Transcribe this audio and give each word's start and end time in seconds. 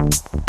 you 0.00 0.39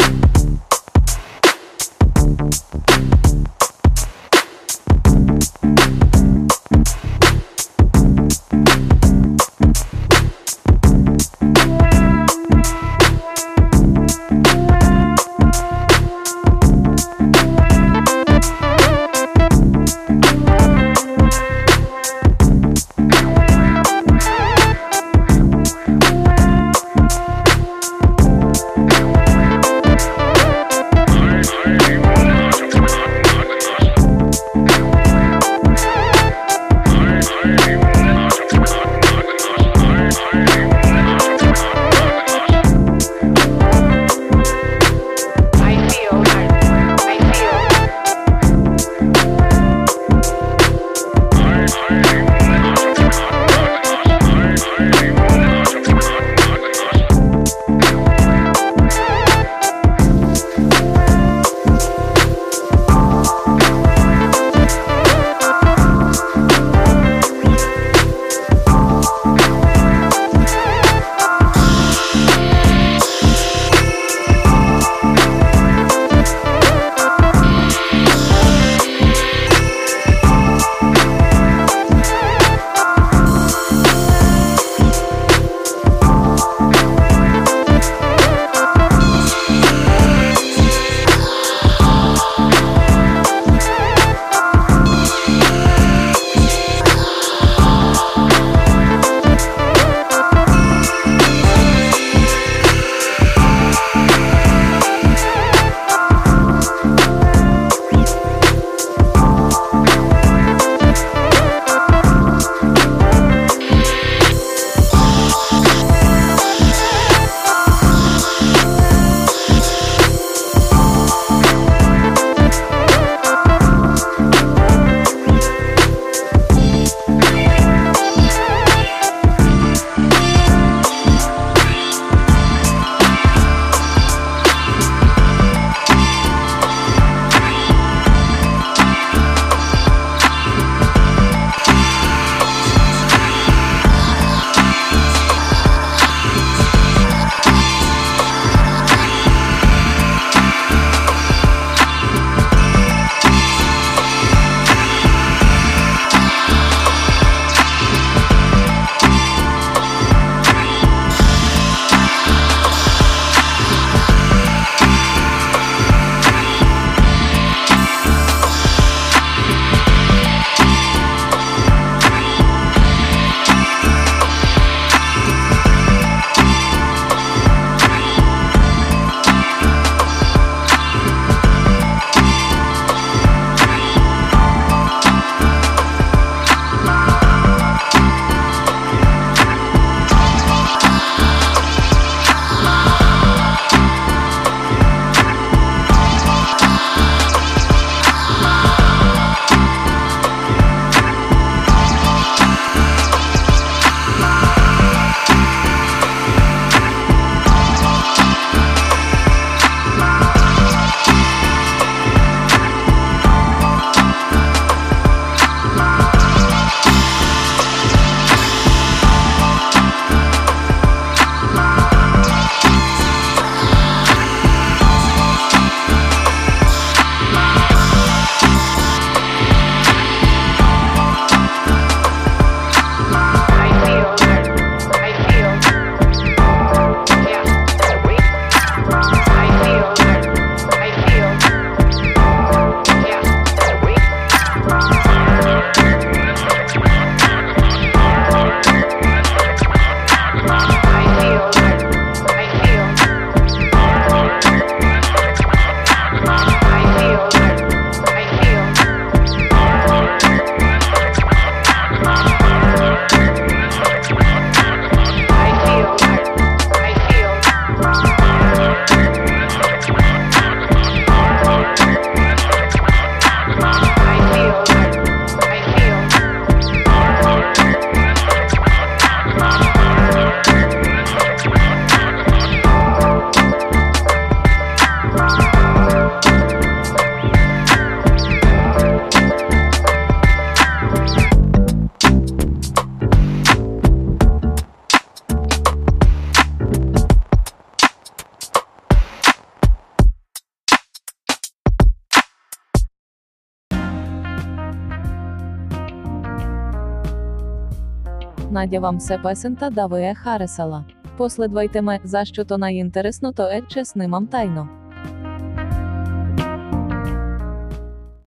Надя 308.51 308.80
вам 308.80 308.98
все 308.98 309.18
песента 309.18 309.69
даває 309.69 310.15
харесала. 310.15 310.86
Последвайте 311.18 311.81
за 312.03 312.25
що 312.25 312.45
то 312.45 312.57
найінтересно, 312.57 313.31
то 313.31 313.44
е 313.44 313.62
чесним 313.62 314.27
тайно. 314.27 314.69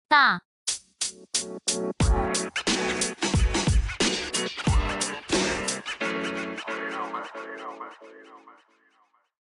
Та. 0.08 0.40